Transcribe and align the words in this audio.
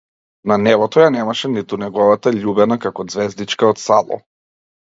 На 0.51 0.55
небото 0.67 1.03
ја 1.03 1.09
немаше 1.15 1.51
ниту 1.57 1.79
неговата 1.83 2.35
љубена 2.39 2.81
како 2.87 3.07
ѕвездичка 3.13 3.73
од 3.75 3.83
сало. 3.87 4.23